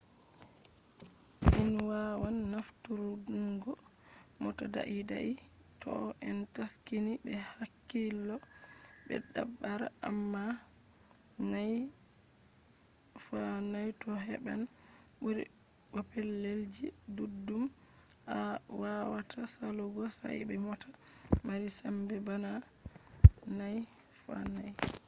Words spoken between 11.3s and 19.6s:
4×4 to heban buri bo pellel ji duddum awawata